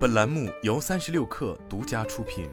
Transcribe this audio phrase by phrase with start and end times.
[0.00, 2.48] 本栏目由三十六氪独家出品。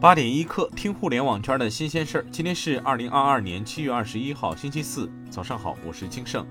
[0.00, 2.26] 八点一刻，听互联网圈的新鲜事儿。
[2.32, 6.46] 今天是二零二二年七月二十一号，星期四，早上好，我是金盛。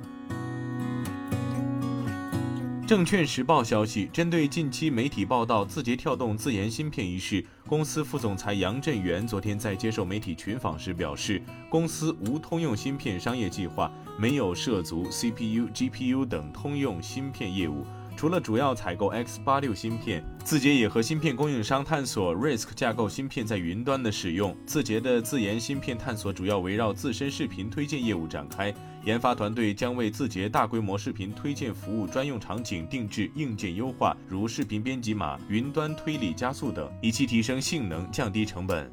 [2.90, 11.40] 证券时报消息，针对近期媒体报道字节跳动自研芯片一事，公司副总裁杨振元昨天在接受媒体群访时表示，
[11.70, 17.86] 公司无通用芯片商业计划，没有涉足 CPU、GPU 等通用芯片业务。
[18.20, 24.54] 除了主要采购 X 八六芯片，字节也和芯片供应商探索 RISC 架构芯片在云端的使用。
[24.66, 28.74] 字节的自研芯片探索主要围绕自身视频推荐业务展开，
[29.06, 38.92] 研发团队将为字节大规模视频推荐服务专用场景定制硬件优化，如视频编辑码、云端推理加速等，以期提升性能、降低成本。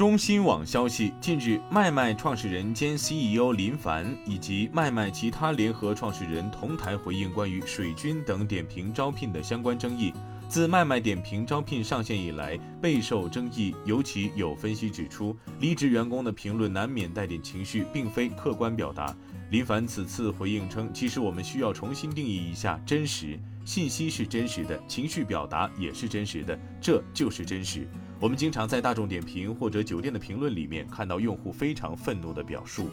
[0.00, 10.10] 中新网消息，近日，脉脉创始人兼 CEO 林凡以及脉脉其他联合创始人同台回应关于水军等点评招聘的相关争议。
[10.48, 13.76] 自脉脉点评招聘上线以来，备受争议。
[13.84, 19.14] 尤其有分析指出，离职员工的评论难免带点情绪，并非客观表达。
[19.50, 27.86] 林凡此次回应称，其实我们需要重新定义一下真实，信息是真实的，情绪表达也是真实的，这就是真实。
[28.20, 32.90] 我们经常在大众点评或者酒店的评论里面看到用户非常愤怒的表述。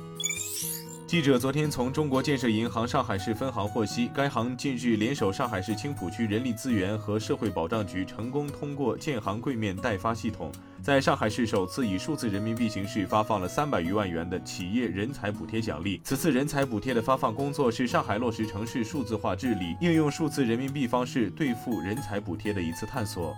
[1.05, 10.49] 记者昨天从中国建设银行上海市分行获悉，该行近日联手上海市青浦区人力资源和社会保障局，成功通过建行柜面代发系统，
[10.81, 16.01] 在上海市首次以数字人民币形式发放了三百余万元的企业人才补贴奖励。
[16.03, 23.33] 此次人才补贴的发放工作是上海落实城市数字化治理、应用数字人民币方式兑付人才补贴的一次探索。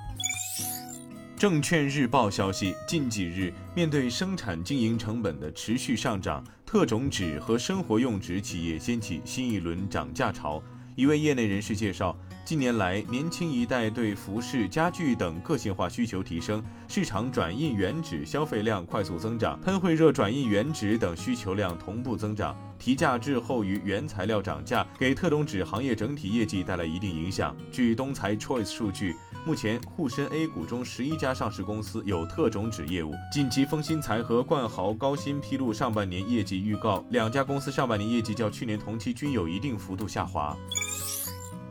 [1.39, 10.61] 证券日报消息，近几日，面对生产经营成本的持续上涨，特种纸和生活用纸企业掀起新一轮涨价潮。
[10.97, 27.55] 一位业内人士介绍，近年来，年轻一代对服饰、家具等个性化需求提升，市场转印原纸消费量快速增长，喷绘热转印原纸等需求量同步增长，提价滞后于原材料涨价，给特种纸行业整体业绩带来一定影响。
[27.71, 29.15] 据东财 Choice 数据。
[29.45, 33.13] 目前沪深 A 股中十一家上市公司有特种纸业务。
[33.31, 40.55] 近期丰新材和冠豪高新披露上半年业绩预告，两家公司上半年业绩较去年同期均有一定幅度下滑。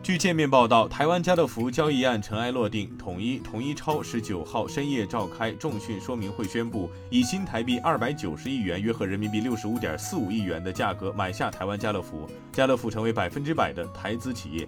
[0.08, 14.66] 据界面报道，台湾家乐福交易案尘埃落定，统一统一超十九号深夜召开重讯说明会，宣布以新台币二百九十亿元（约合人民币六十五点四五亿元）的价格买下台湾家乐福，家乐福成为百分之百的台资企业。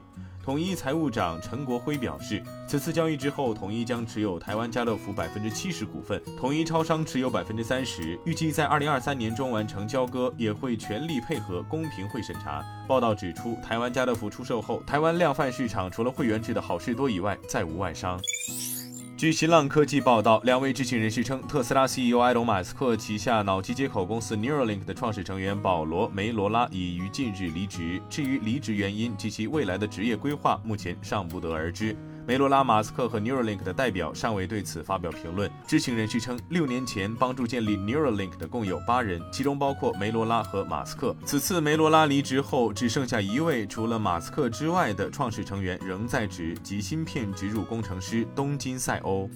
[0.51, 12.65] 统一财务长陈国辉表示，此次交易之后，统一将持有台湾家乐福百分之七十股份，统一超商持有百分之三十，预计在二零二三年中完成交割，也会全力配合公平会审查。
[12.89, 18.21] 报道指出，台湾家乐福出售后，台湾量贩市场除了会员制的好事多以外，再无外商。
[19.21, 28.01] 据新浪科技报道，两位知情人士称，特斯拉 CEO 埃隆·马斯克旗下脑机接口公司 Neuralink 的创始成员保罗·梅罗拉已于近日离职。
[28.09, 31.95] 至于离职原因及其未来的职业规划，目前尚不得而知。
[32.31, 35.51] 梅罗拉、马斯克和 Neuralink 的代表尚未对此发表评论。
[35.67, 41.13] 知情人士称，六年前帮助建立 Neuralink 的共有八人，其中包括梅罗拉和马斯克。
[41.27, 49.29] 此次梅罗拉离职后，只剩下一位除了马斯克之外的创始成员仍在职，即芯片植入工程师东金赛欧。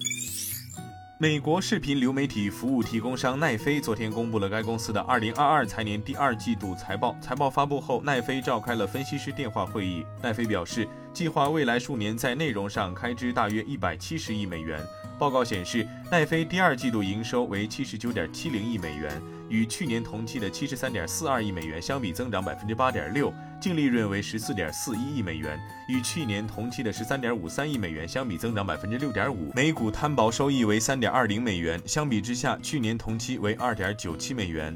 [1.17, 7.15] 美国视频流媒体服务提供商奈飞昨天公布了该公司的2022财年第二季度财报。
[7.21, 10.05] 财报发布后，奈飞召开了分析师电话会议。
[10.21, 14.85] 奈飞表示，计划未来数年在内容上开支大约170亿美元。
[15.17, 19.09] 报告显示，奈飞第二季度营收为79.70亿美元。
[19.47, 23.31] 与去年同期的七十三点四二亿美元相比，增长百分之八点六，
[23.61, 29.53] 净利润为十四点四一亿美元；与去年同期的十三点五三亿美元相比，增长百分之六点五。
[29.55, 34.75] 每股摊薄收益为三点二零美元，相比之下，去年同期为二点九七美元。